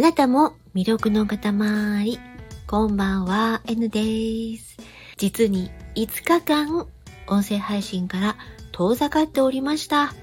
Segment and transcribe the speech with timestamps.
[0.00, 2.18] あなたも魅力の塊。
[2.66, 4.78] こんばんは、N です。
[5.18, 6.86] 実に5日間、
[7.26, 8.36] 音声配信から
[8.72, 10.14] 遠ざかっておりました。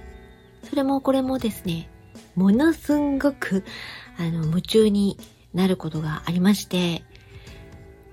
[0.67, 1.91] それもこれもですね、
[2.33, 3.63] ものすんごく、
[4.17, 5.19] あの、夢中に
[5.53, 7.03] なることがありまして、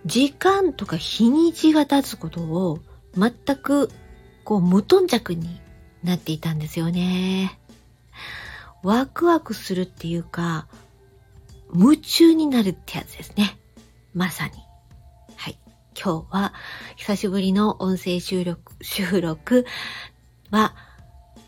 [0.04, 2.80] 時間とか日にちが経つことを
[3.16, 3.90] 全く、
[4.44, 5.62] こう、無頓着に
[6.02, 7.58] なっていたんですよね。
[8.82, 10.66] ワクワクするっていうか、
[11.74, 13.58] 夢中になるってやつですね。
[14.14, 14.52] まさに。
[15.36, 15.58] はい。
[16.00, 16.54] 今日は
[16.96, 19.66] 久しぶりの音声収録、収録
[20.50, 20.74] は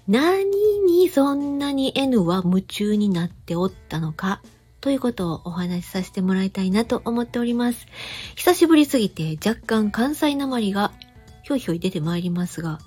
[0.09, 0.51] 何
[0.85, 4.43] にそんなに N は夢中になっておったのか
[4.81, 7.87] ということをお話しさせてもらいたいなと思っております。
[8.35, 10.93] 久しぶりすぎて若干関西なまりが
[11.45, 12.81] ひょいひょい出てまいりますが、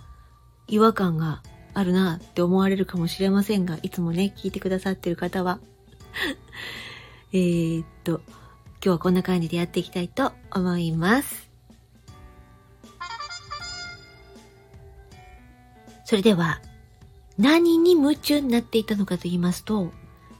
[0.68, 1.42] 違和感が
[1.74, 5.60] あるなって思われるかもしれませんが、いつもね、聞いてくださってる方は
[7.32, 11.50] えー、っと、今日はこんな感じでやっていきたいと思います。
[16.06, 16.60] それでは、
[17.38, 19.92] 何に夢中になっていたのかと言いますと、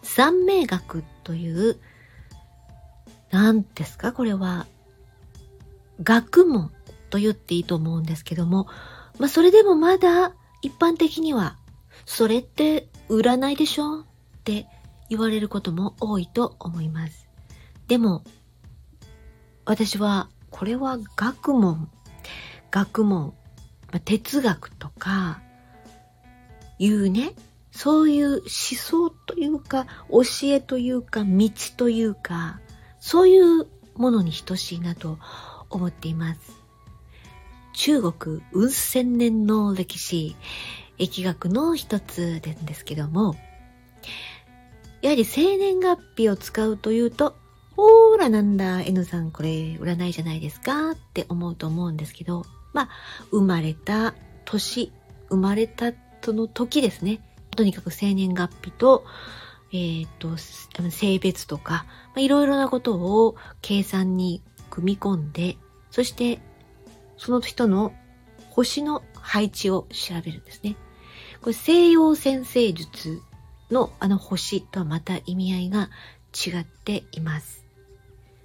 [0.02, 1.78] 三名学という、
[3.30, 4.12] 何ですか？
[4.12, 4.66] これは、
[6.02, 6.72] 学問
[7.12, 8.68] と言っていいと思うんですけども、
[9.20, 11.56] まあそれでもまだ一般的には、
[12.08, 14.00] それって占いでしょ？
[14.00, 14.06] っ
[14.44, 14.66] て
[15.10, 17.28] 言われることも多いと思います。
[17.88, 18.24] でも、
[19.66, 21.90] 私は、これは学問、
[22.72, 23.34] 学問、
[23.92, 25.42] ま哲学とか、
[26.80, 27.34] いうね、
[27.72, 32.60] そういう思想というか、教えというか、道というか、
[33.00, 35.20] そういうものに等しいなと
[35.70, 36.60] 思っています。
[37.74, 40.36] 中国、運千年の歴史、
[40.98, 43.36] 疫学の一つですけども、
[45.02, 47.36] やはり生年月日を使うというと、
[47.76, 52.90] ほーらなんだ、N さんこれ占いじゃないですかって思うと思うんですけど、まあ、
[53.32, 54.14] 生まれた
[54.46, 54.92] 年、
[55.30, 57.22] 生まれたその時ですね。
[57.56, 59.06] とにかく生年月日と、
[59.72, 61.86] えっ、と、性別とか、
[62.18, 65.58] いろいろなことを計算に組み込んで、
[65.92, 66.40] そして
[67.18, 67.94] その人の
[68.50, 70.76] 星の配置を調べるんですね。
[71.42, 73.22] これ西洋先生術
[73.72, 75.90] のあの星とはまた意味合いが
[76.34, 77.66] 違っています。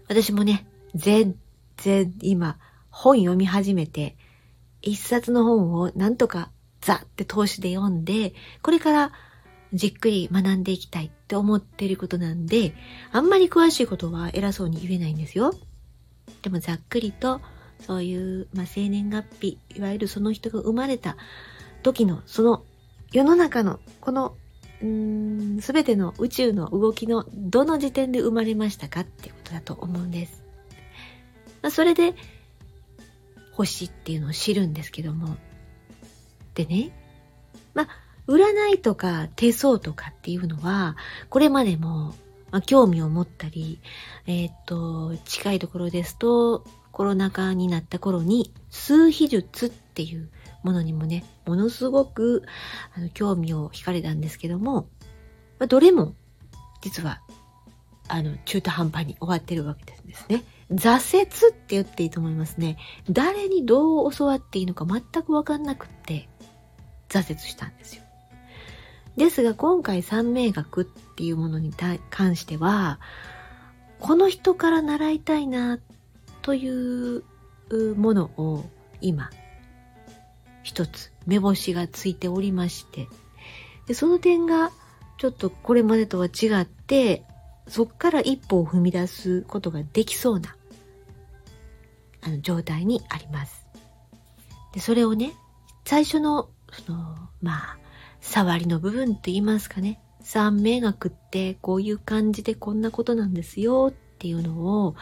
[0.08, 1.36] 私もね、全
[1.76, 2.58] 然今
[2.90, 4.16] 本読み始めて、
[4.82, 9.12] 一冊の本をなんとかザって投資で読んで、これから
[9.72, 12.74] じっくり学んでいきたいって思っていることなんで、
[13.10, 15.52] あんまり詳しいことは偉そうに言えないんですよ。
[16.42, 17.40] でもざっくりと、
[17.80, 21.16] そういう、まあ、生年月日、いわゆるその人が生まれた
[21.82, 22.64] 時の、その
[23.12, 24.36] 世の中のこの
[24.80, 30.44] すべての宇宙の動きのどの時点で生まれましたかっていうことだと思うんです。
[31.62, 32.14] まあ、それで、
[33.52, 35.36] 星っていうのを知るんですけども。
[36.54, 36.90] でね、
[37.72, 37.88] まあ、
[38.26, 40.96] 占いとか手相とかっていうのは、
[41.28, 42.14] これまでも、
[42.50, 43.80] まあ、興味を持ったり、
[44.26, 50.30] えー、っと、近いところですと、コロナ禍になった頃に、数秘術っていう
[50.64, 52.42] ものにもね、ものすごく
[52.96, 54.88] あの興味を惹かれたんですけども、
[55.60, 56.16] まあ、どれも
[56.80, 57.20] 実は
[58.08, 60.42] あの中途半端に終わってるわけですね。
[60.72, 62.78] 挫折って言っていいと思いますね。
[63.08, 66.28] 誰にどう教わっていいのか全くわかんなくって
[67.08, 68.02] 挫折したんですよ。
[69.16, 71.72] ですが今回三名学っていうものに
[72.10, 72.98] 関しては、
[74.00, 75.78] この人から習いたいな
[76.42, 77.22] という
[77.96, 78.64] ものを
[79.00, 79.30] 今
[80.64, 83.06] 一つ目星がついておりまして、
[83.86, 84.72] でその点が
[85.18, 87.22] ちょっとこれまでとは違って、
[87.68, 90.56] そっから一歩を踏み出すことができそうな
[92.22, 93.66] あの状態にあります。
[94.72, 95.34] で、それをね、
[95.84, 97.78] 最初の、その、まあ、
[98.20, 104.96] 触りの部分と言いますかね、三名学ってこういう感じでこんなことなんですよっていうのを、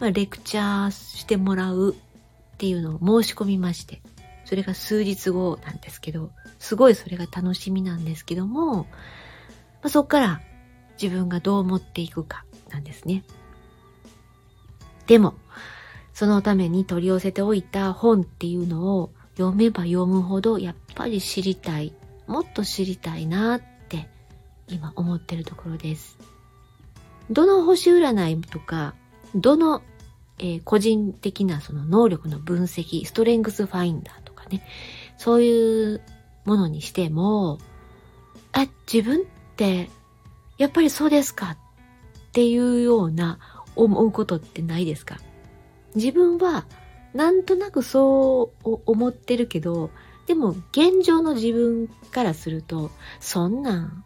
[0.00, 4.00] まあ、レクチャーしてもらうっていうのを申し込みまして、
[4.52, 8.86] それが数日後なんですけど、すごいそれが楽しみなんですけども、ま
[9.84, 10.42] あ、そっから
[11.00, 13.24] 自分がどう持っていくかなんですね。
[15.06, 15.36] でも、
[16.12, 21.94] そのために取り寄せておいた本っていうのを読めば読むほどやっぱり知りたい。
[22.26, 24.10] もっと知りたいなって
[24.68, 26.18] 今思ってるところです。
[27.30, 28.94] どの星占いとか、
[29.34, 29.80] どの、
[30.38, 34.21] えー、個人的なその能力の分析、ストレングスファインダー
[34.52, 34.62] ね。
[35.18, 36.00] そういう
[36.44, 37.58] ものにしても、
[38.52, 39.24] あ、自分っ
[39.56, 39.90] て、
[40.58, 41.52] やっぱりそうですか？
[41.52, 41.56] っ
[42.32, 43.38] ていうような
[43.74, 45.18] 思うことってないですか？
[45.94, 46.66] 自分は
[47.14, 49.90] なんとなくそう思ってるけど、
[50.26, 52.90] でも現状の自分からすると、
[53.20, 54.04] そんなん、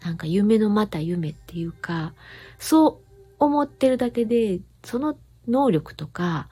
[0.00, 2.14] なんか夢のまた夢っていうか、
[2.58, 5.16] そう思ってるだけで、その
[5.46, 6.48] 能力とか、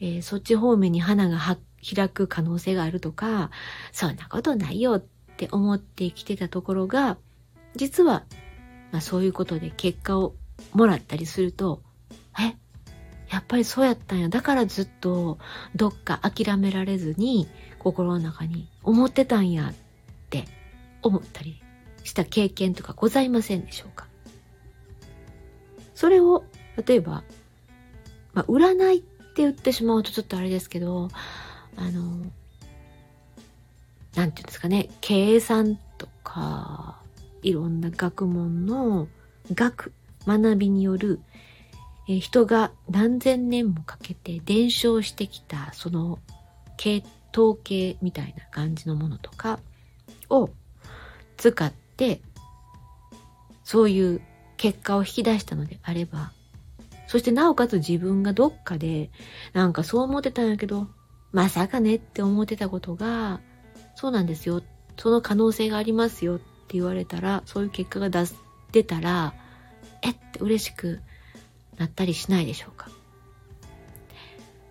[0.00, 1.38] えー、そっち方面に花が
[1.82, 3.50] 開く可能性があるとか、
[3.92, 5.04] そんなことないよっ
[5.36, 7.18] て思ってきてたところが、
[7.74, 8.24] 実は、
[8.92, 10.34] まあ、そういうことで結果を
[10.72, 11.82] もらったりすると、
[12.38, 12.54] え、
[13.30, 14.28] やっぱりそうやったんや。
[14.28, 15.38] だからずっと
[15.74, 17.48] どっか諦められずに
[17.78, 19.74] 心の中に思ってたんやっ
[20.28, 20.44] て
[21.00, 21.62] 思ったり
[22.04, 24.06] した経験とかございませんでしょうか？
[25.94, 26.44] それを、
[26.86, 27.24] 例えば、
[28.34, 29.06] まあ、占いって
[29.36, 31.08] 言ってしまうとちょっとあれですけど、
[31.76, 32.24] あの、
[34.14, 37.00] なんていうんですかね、計算とか、
[37.42, 39.08] いろんな学問の
[39.52, 39.92] 学、
[40.26, 41.20] 学びによる、
[42.08, 46.18] え人が何千年もかけて伝承してきた、その、
[46.76, 47.02] 系
[47.32, 49.60] 統計みたいな感じのものとか
[50.28, 50.50] を
[51.36, 52.20] 使って、
[53.64, 54.20] そういう
[54.56, 56.32] 結果を引き出したのであれば、
[57.06, 59.10] そしてなおかつ自分がどっかで、
[59.52, 60.88] なんかそう思ってたんやけど、
[61.32, 63.40] まさかねって思ってたことが、
[63.94, 64.62] そうなんですよ。
[64.98, 66.44] その可能性がありますよって
[66.74, 68.36] 言われたら、そういう結果が出す、
[68.72, 69.34] 出たら、
[70.02, 71.00] えって嬉しく
[71.78, 72.90] なったりしないでしょうか。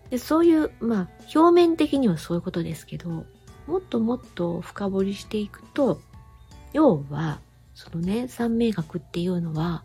[0.09, 3.25] でそういう、まあ、表面的にはそういうことですけど、
[3.65, 6.01] もっともっと深掘りしていくと、
[6.73, 7.39] 要は、
[7.73, 9.83] そのね、三名学っていうのは、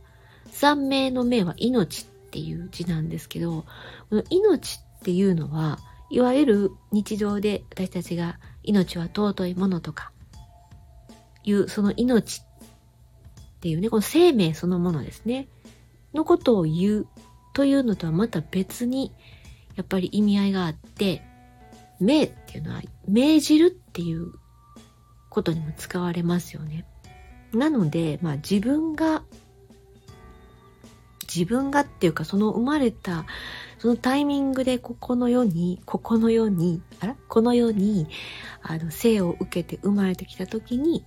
[0.50, 3.64] 三名の名は命っていう字なんですけど、
[4.10, 5.78] この命っていうのは、
[6.10, 10.12] いわゆる日常で私たちが命は尊いものとか、
[11.44, 12.44] いうその命っ
[13.60, 15.48] ていうね、この生命そのものですね、
[16.14, 17.08] のことを言う
[17.54, 19.12] というのとはまた別に、
[19.76, 21.22] やっぱり意味合いがあって、
[22.00, 24.32] 命っていうのは命じるっていう
[25.30, 26.84] ことにも使われますよね。
[27.52, 29.22] なので、まあ自分が、
[31.22, 33.26] 自分がっていうかその生まれた、
[33.78, 37.16] そのタイミングでここの世に、ここの世に、あら？
[37.28, 38.08] この世に、
[38.62, 41.04] あの、生を受けて生まれてきた時に、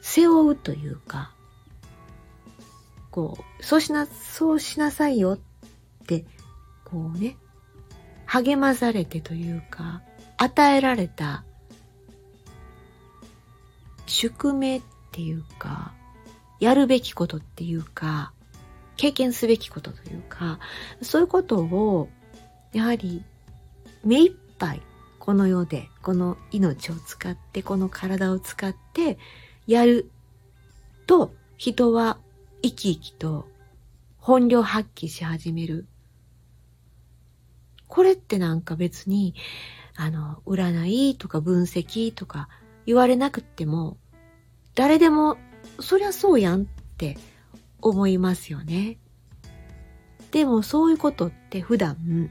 [0.00, 1.34] 背負うというか、
[3.10, 5.38] こう、そうしな、そうしなさいよっ
[6.06, 6.24] て、
[6.84, 7.36] こうね、
[8.26, 10.02] 励まされてというか、
[10.36, 11.44] 与えられた
[14.06, 14.82] 宿命っ
[15.14, 15.92] っていうか、
[16.58, 18.32] やるべきことっていうか、
[18.96, 20.58] 経験すべきことというか、
[21.02, 22.08] そういうことを、
[22.72, 23.22] やはり、
[24.04, 24.82] 目いっぱい、
[25.18, 29.18] この世で、この命を使って、この体を使って、
[29.66, 30.10] やる
[31.06, 32.18] と、人は
[32.62, 33.48] 生き生きと
[34.18, 35.86] 本領発揮し始める。
[37.88, 39.34] これってなんか別に、
[39.96, 42.48] あの、占いとか分析とか
[42.86, 43.96] 言われなくっても、
[44.74, 45.36] 誰でも、
[45.80, 46.64] そりゃそうやんっ
[46.96, 47.16] て
[47.84, 48.98] 思いますよね。
[50.30, 52.30] でもそういうことって普段、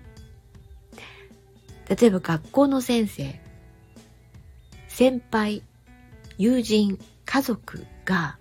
[1.87, 3.39] 例えば学校の先生、
[4.87, 5.63] 先輩、
[6.37, 8.37] 友人、家族が、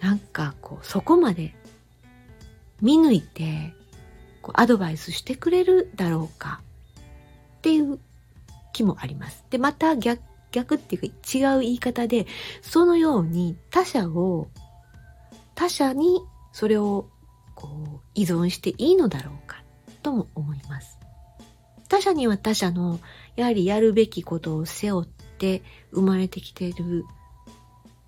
[0.00, 1.54] なんかこう、そこまで
[2.80, 3.72] 見抜いて、
[4.42, 6.60] こうアドバイスしてくれるだろうか
[7.58, 8.00] っていう
[8.72, 9.44] 気もあります。
[9.48, 10.20] で、また逆
[10.52, 12.26] 逆っていうか違う言い方で、
[12.60, 14.48] そのように他者を、
[15.62, 17.08] 他者にそれを
[17.54, 19.62] こう依存していいのだろうか
[20.02, 20.98] とも思います。
[21.88, 22.98] 他者には他者の
[23.36, 27.04] やはりやるべきことを背負って生まれてきてる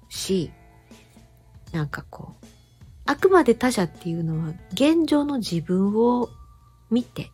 [0.09, 0.51] し、
[1.71, 2.47] なんかこう、
[3.07, 6.31] あくまで他者っていうのは現状の自分を
[6.91, 7.31] 見て、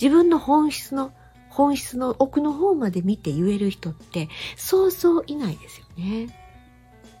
[0.00, 1.12] 自分の本質の
[1.50, 6.34] 本質の奥の方まで見て言える人ってそうそういないですよね。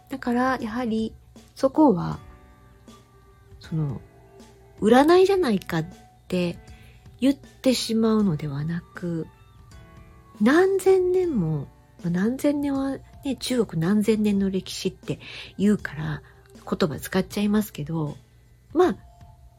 [0.08, 1.12] だからやはり
[1.58, 2.18] そこは
[3.58, 4.00] その
[4.80, 5.86] 占いじゃないかっ
[6.28, 6.56] て
[7.20, 9.26] 言ってしまうのではなく
[10.40, 11.66] 何千年も
[12.08, 15.18] 何千年はね中国何千年の歴史って
[15.58, 16.22] 言うから
[16.64, 18.16] 言葉使っちゃいますけど
[18.72, 18.96] まあ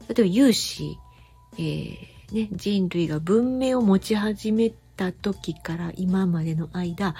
[0.08, 0.98] 例えば有志、
[1.58, 1.96] えー
[2.32, 7.14] ね、人類が文明を持ち始めた時から今までの間、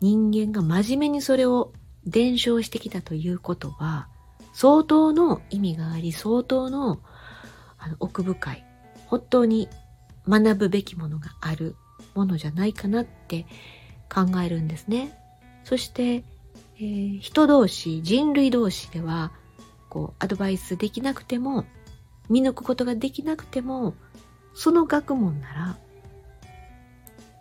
[0.00, 1.72] 人間が真面目にそれを
[2.06, 4.08] 伝承してきたということは、
[4.54, 7.00] 相当の意味があり、相当の
[7.78, 8.64] あの奥深い、
[9.06, 9.68] 本当に
[10.26, 11.76] 学ぶべきものがある
[12.14, 13.44] ものじゃないかなって
[14.12, 15.18] 考えるんですね。
[15.64, 16.24] そして、
[16.76, 19.32] えー、人同士、人類同士では、
[19.94, 21.64] こうアドバイスできなくても
[22.28, 23.94] 見抜くことができなくても
[24.52, 25.78] その学問なら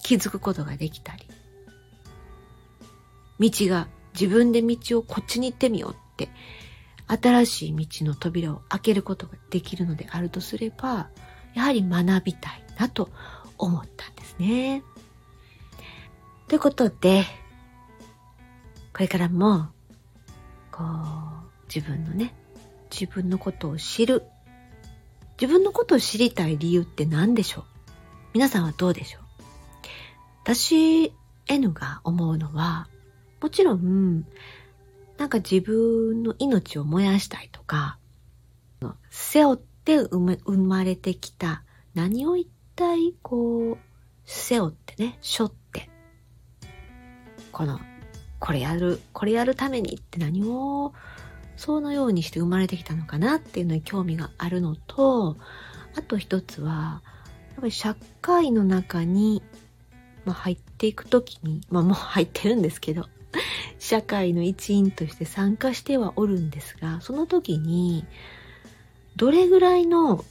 [0.03, 1.27] 気づくことができたり
[3.39, 6.29] 道が自分で道をこっちに行ってみようって
[7.21, 11.09] 新しい道の扉を開けることができるのであるとすれば
[11.53, 13.09] やはり学びたいなと
[13.57, 14.83] 思ったんですね。
[16.47, 17.23] ということで
[18.93, 19.69] これからも
[20.71, 22.33] こう自分のね
[22.91, 24.23] 自分のことを知る。
[25.41, 27.63] 自分のことを知りたい理由って何でしょう？
[28.33, 29.21] 皆さんはどうでしょう？
[30.43, 31.11] 私
[31.47, 32.87] N が思うのは
[33.41, 34.25] もちろん
[35.23, 37.97] なんか自分の命を燃やしたいとか
[39.09, 41.63] 背負って生まれてきた
[41.93, 43.77] 何を一体こう
[44.25, 45.89] 背負ってね背負って
[47.53, 47.79] この
[48.37, 50.93] これやるこれやるためにって何を
[51.55, 55.37] そのようにして生まれてきたのかなっていうのに興味があるのと
[55.95, 57.01] あと一つは
[57.51, 59.41] やっぱり社会の中に、
[60.25, 63.05] まあ、入っていく時にまあもう入ってるんですけど
[63.79, 68.05] 社会の一員として参加してはおるんですがその時に
[69.15, 70.23] どれぐらいの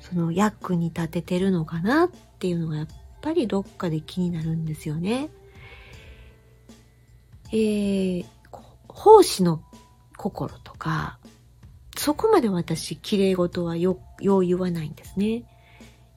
[0.00, 2.86] その役に立ててるのかなっていうのがやっ
[3.20, 5.30] ぱりどっかで気になるんですよね。
[7.52, 8.26] えー、
[8.88, 9.62] 奉仕の
[10.16, 11.18] 心とか、
[11.96, 15.44] そこまで私、綺麗事はよ、よう言わないんですね。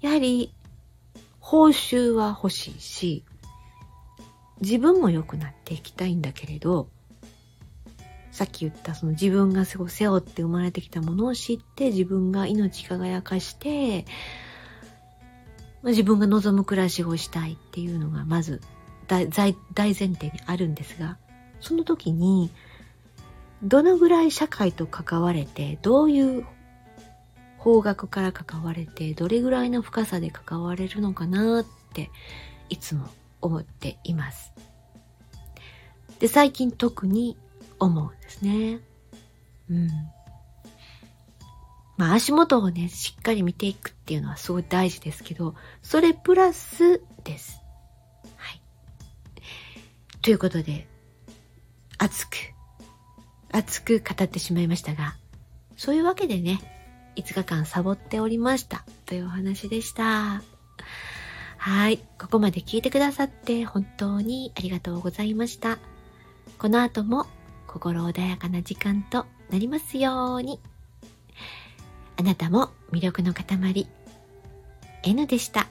[0.01, 0.53] やはり、
[1.39, 3.23] 報酬は欲しいし、
[4.61, 6.89] 自分も良くなっていきたいんだけれど、
[8.31, 14.05] さっき言ったその自分が背負って生まれてきたものを知って自分が命輝かして、
[15.83, 18.61] 自分が望む暮らしをしたいっていうのがまず
[19.07, 21.17] 大大前提にあるんですが、
[21.59, 22.51] その時に
[23.63, 26.45] どのぐらい社会と関われて、どういう
[27.57, 32.09] 方角から関われて、どれぐらいの深さで関われるのかなって
[32.69, 33.09] いつも
[33.41, 34.51] 思っています。
[36.19, 37.37] で、最近特に
[37.79, 38.79] 思うんですね。
[39.69, 39.89] うん。
[41.97, 47.61] まあ足元をね、しっかり見ていくっていうのはすごい大事ですけど、それプラスです。
[48.35, 48.61] はい。
[50.21, 50.87] ということで、
[51.97, 52.35] 熱く
[53.51, 55.15] 熱く語ってしまいましたが、
[55.75, 56.59] そういうわけでね、
[57.15, 60.58] 5日間サボっておりましたというお話でした。
[61.59, 61.97] はい。
[62.17, 65.77] ここまで聞いてくださって本当にありがとうございました。
[66.57, 67.27] この後も
[67.67, 70.61] 心穏やかな時間となりますように。
[72.17, 73.87] あなたも魅力の塊
[75.03, 75.67] N でした。